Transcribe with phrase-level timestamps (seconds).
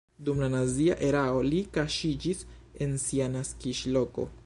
[0.27, 2.43] Dum la nazia erao li kaŝiĝis
[2.87, 4.31] en sia naskiĝloko.